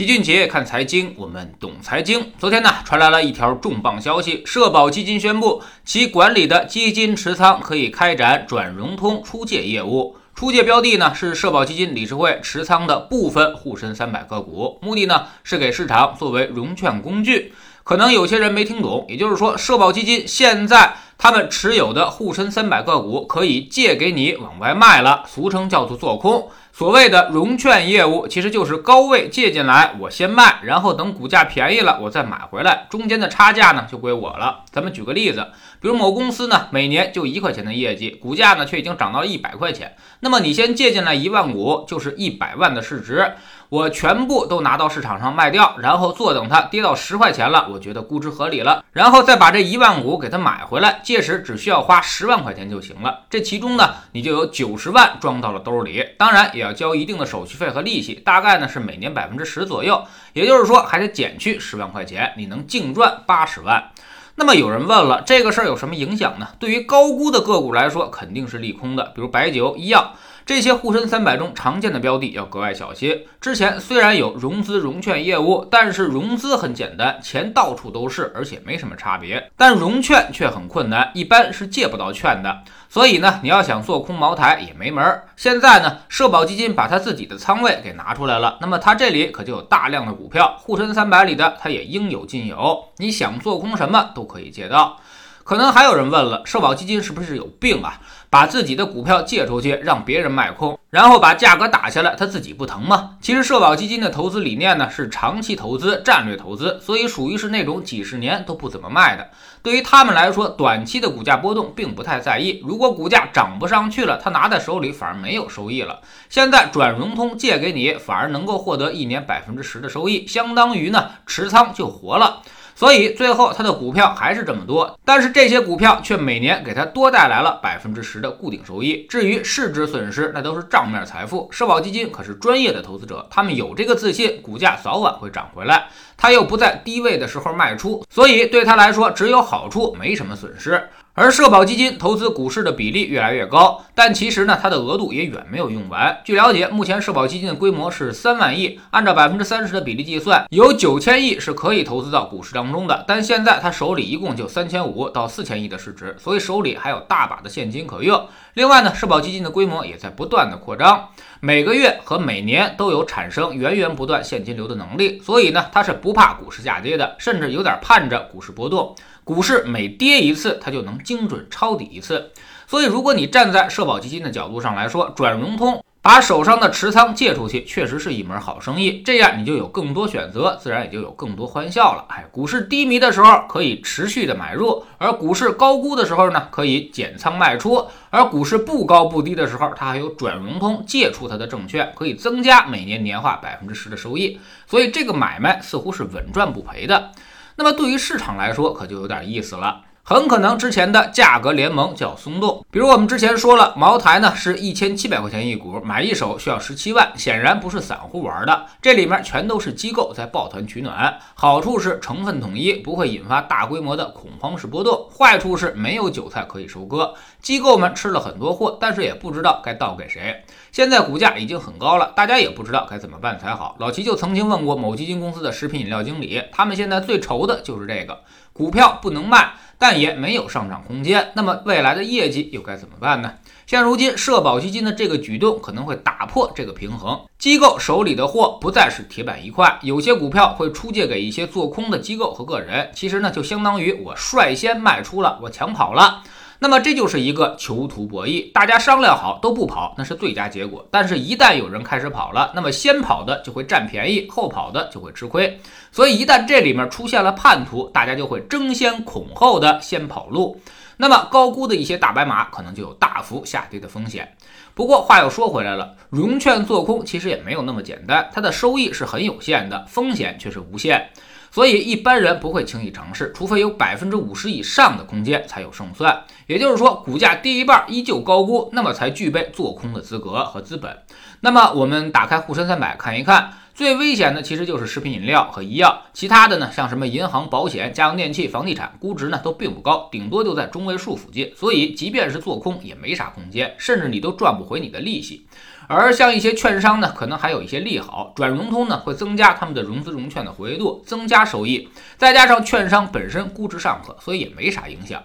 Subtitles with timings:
[0.00, 2.32] 齐俊杰看财经，我们懂财经。
[2.38, 10.16] 昨天呢，传来了一条重磅消息，社保基金宣布，其管理的基金持仓可以开展转融通出借业务。
[10.34, 17.52] 出借标的呢是社保基金理事会持仓的部分沪深三百个股，目的呢是给市场作为融券工具。
[17.84, 26.48] 可能有些人没听懂，也就是说，社保基金现在他们持有的沪深三百个股可以借给你往外卖了，俗称叫做做空。
[26.72, 34.60] 所谓的融券业务，其实就是高位借进来，我先卖，然后等股价便宜了，我再买回来，中间的差价呢就归我了。
[34.70, 43.32] 咱们举个例子，比如某公司呢每年就一块钱的业绩，股价呢却已经涨到了一百块钱，那么你先借进来一万股，就是一百万的市值。
[43.68, 53.26] 我全部都拿到市场上卖掉，然后坐等它跌到十块钱了，我觉得估值合理了，然后再把这一万股给它买回来，届时只需要花十万块钱就行了。
[53.28, 63.90] 这其中呢，你就有九十万装到了兜里，当然也要交一定的手续费和利息，大概呢是每年百分之十左右，也就是说还得减去十万块钱，你能净赚八十万。
[64.36, 66.48] 那么有人问了，这个事儿有什么影响呢？
[66.58, 70.14] 对于高估的个股来说，肯定是利空的，比如白酒、医药。
[70.46, 73.24] 这些沪深三百中常见的标的要格外小心。
[73.40, 79.50] 之前虽然有融资融券业务，但是融资很简单，钱到处都是，而且没什么差别。
[79.56, 82.62] 但融券却很困难，一般是借不到券的。
[82.88, 85.28] 所以呢，你要想做空茅台也没门儿。
[85.36, 92.86] 现在呢，社保基金把他自己的仓位给拿出来了，那么他这里可就有大量的股票，沪深三百里的他也应有尽有。
[92.96, 94.98] 你想做空什么都可以借到。
[95.42, 98.00] 可能还有人问了，社保基金是不是有病啊？
[98.30, 103.16] 把自己的股票借出去，让别人卖空，然后把价格打下来，他自己不疼吗？
[103.20, 109.28] 其实社保基金的投资理念呢是长期投资、战略投资，所以属于是那种几十年都不怎么卖的。
[109.62, 112.62] 对于他们来说，短期的股价波动并不太在意。
[112.64, 116.00] 如果股价涨不上去了，他拿在手里反而没有收益了。
[116.28, 122.42] 现在转融通借给你，反而能够获得一年百分之十的收益，相当于呢持仓就活了。
[122.80, 129.04] 所以最后他的股票还是这么多，但是这些股票却每年给他多带来了百分之十的固定收益。
[129.06, 131.46] 至于市值损失，那都是账面财富。
[131.52, 135.88] 社保基金可是专业的投资者，他们有这个自信，股价早晚会涨回来。
[136.16, 140.88] 他又不在低位的时候卖出，所以对他来说只有好处，没什么损失。
[141.20, 146.18] 而社保基金投资股市的比例越来越高，但其实呢，它的额度也远没有用完。
[146.24, 153.04] 据了解，目前社保基金的规模是三万亿，按照百分之三十的比例计算，有九千亿是可以投资到股市当中的。
[153.06, 158.26] 但现在他手里一共就三千五到四千亿的市值，所以手里还有大把的现金可用。
[158.54, 161.10] 另外呢，社保基金的规模也在不断的扩张，
[161.40, 168.96] 每个月和每年都有产生源源不断现金流的能力，所以呢，它是不怕股市下跌的，甚至有点盼着股市波动。
[169.30, 172.32] 股市每跌一次，它就能精准抄底一次。
[172.66, 179.02] 所以，如果你站在社保基金的角度上来说，转融通把手上的持仓借出去，确实是一门好生意。
[179.02, 182.06] 这样你就有更多选择，自然也就有更多欢笑了。
[182.08, 187.86] 哎，股市低迷的时候可以持续的买入，而股市高估的时候呢，可以减仓卖出。
[188.10, 194.40] 而股市不高不低的时候，它还有转融通借出它的证券，可以增加每年年化百分之十的收益。
[194.66, 197.12] 所以这个买卖似乎是稳赚不赔的。
[197.60, 199.82] 那么对于市场来说，可就有点意思了。
[200.02, 202.64] 很可能之前的价格联盟就要松动。
[202.70, 208.66] 比如我们之前说了，茅台呢是一千七百块钱一股，买一手需要十七万，显然不是散户玩的。
[208.82, 211.16] 这里面全都是机构在抱团取暖。
[211.34, 217.14] 好处是成分统一，不会引发大规模的恐慌式波动；坏处是没有韭菜可以收割。
[217.40, 220.42] 机构们吃了很多货，但是也不知道该倒给谁。
[220.72, 223.76] 现在股价已经很高了，大家也不知道该怎么办才好。
[223.78, 228.20] 老齐就曾经问过某基金公司的食品饮料经理，他们现在最愁的就是这个
[228.52, 229.52] 股票不能卖。
[229.82, 233.32] 但也没有上涨空间，那么未来的业绩又该怎么办呢？
[233.66, 246.22] 现如今社保基金的这个举动可能会打破这个平衡，机构手里的货不再是铁板一块，有些股票会出借给一些做空的机构和个人，其实呢就相当于我率先卖出了，我抢跑了。
[246.62, 250.86] 那么这就是一个囚徒博弈，大家商量好都不跑，那是最佳结果。
[250.90, 255.58] 但是，一旦有人开始跑了，那么先跑的就会占便宜，后跑的就会吃亏。
[255.90, 260.60] 所以，一旦这里面出现了叛徒，大家就会争先恐后的先跑路。
[260.98, 264.36] 那么，高估的一些大白马可能就有大幅下跌的风险。
[264.74, 271.08] 不过，话又说回来了，融券做空其实也没有那么简单，它的收益是很有限的，风险却是无限。
[271.50, 276.24] 所以一般人不会轻易尝试，除非有百分之五十以上的空间才有胜算。
[276.46, 280.98] 也就是说，股价跌一半依旧高估，那么才具备做空的资格和资本。
[281.40, 291.52] 那么我们打开沪深三百看一看，最危险的其实就是食品饮料和医药，其他的呢，像什么银行、保险、家用电器、房地产，估值呢都并不高，顶多就在中位数附近。
[291.56, 295.46] 所以即便是做空也没啥空间，甚至你都赚不回你的利息。
[295.88, 305.22] 而像一些券商呢，可能还有一些利好，转融通呢会增加他们的融资融券的活跃度，增加收益，再加上券商本身估值尚可，所以也没啥影响。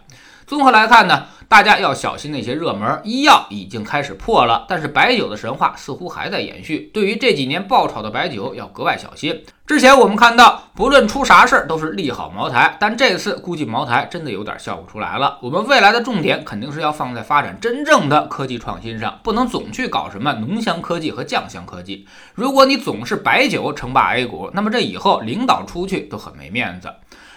[0.47, 6.91] 综合来看呢，大家要小心那些热门医药已经开始破了，但是白酒的神话似乎还在延续。
[6.93, 9.43] 对于这几年爆炒的白酒要格外小心。
[9.65, 15.39] 之前我们看到，不论出啥事儿都是利好茅台，但这次估计茅台真的有点笑不出来了。
[15.41, 22.05] 我们未来的重点肯定是要放在发展真正的科技创新上，不能总去搞什么浓香科技和酱香科技。
[22.35, 26.93] 如果你总是白酒称霸 A 股，那么这以后领导出去都很没面子。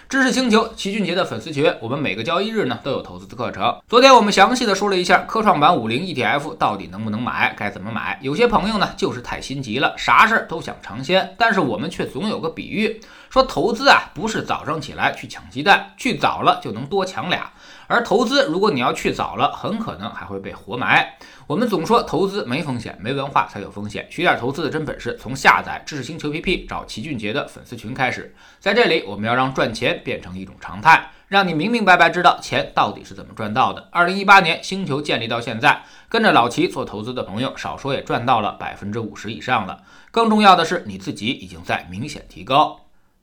[0.09, 3.79] 知识星球齐俊杰的粉丝群，我们每个交易日呢都有投资的课程。
[3.87, 8.17] 昨天我们详细的说了一下科创板五零 ETF 到底能不能买，该怎么买。
[8.23, 12.99] 有些朋友呢就是太心急了，啥事儿都想尝鲜，但是我们却总有个比喻，
[13.29, 17.51] 说投资啊不是早上起来去抢鸡蛋，去早了就能多抢俩。
[17.87, 21.17] 而投资，如果你要去早了，很可能还会被活埋。
[21.47, 24.07] 我们总说投资没风险，没文化才有风险。
[24.09, 28.35] 学点投资的真本事，从下载知识星球 P P 找齐俊杰的粉丝群开始。
[28.59, 33.89] 在这里，我们要让赚钱变成一种常态，让你明明白白知道钱到底是怎么赚到的。
[33.91, 39.81] 二零一八年星球建立到现在，跟着老齐做投资的朋友，少说也赚到了百分之五十以上了。
[40.11, 42.79] 更重要的是，你自己已经在明显提高。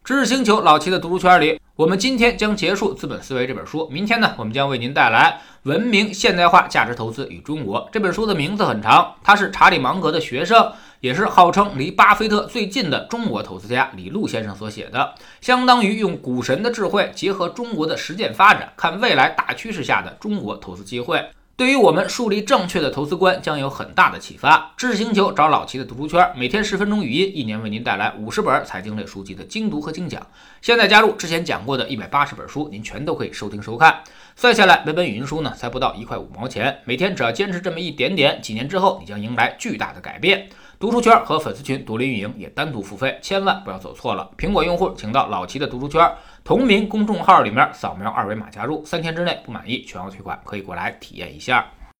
[0.06, 1.60] 知识星球老齐的读书圈里。
[1.74, 10.70] 我们今天将结束《资本思维》这本书，明天呢，我们将为您带来《文明现代化价值投资与中国》这本书的名字很长，他是查理芒格的学生，
[11.00, 21.20] 也是号称离巴菲特最近的中国投资家李路先生所写的，相当于用股神的智慧结合中国的实践发展，看未来大趋势下的中国投资机会。
[21.56, 24.74] 对于我们树立正确的投资观将有很大的启发。
[24.76, 30.20] 知识星球找老齐的读书圈，每天十分钟语音，一年为您带来五十本财经类书籍的精读和精讲。
[30.60, 34.02] 现在加入之前讲过的一百八十本书，您全都可以收听收看。
[34.36, 36.80] 算下来，每本语音书呢才不到一块五毛钱。
[36.84, 40.50] 每天只要坚持这么一点点，几年之后你将迎来巨大的改变。
[40.78, 44.30] 读书圈和粉丝群独立运营，也单独付费，千万不要走错了。
[44.36, 46.14] 苹果用户请到老齐的读书圈
[46.44, 51.66] 同名公众号里面扫描二维码加入，三天之内不满意全额退款，可以过来体验一下。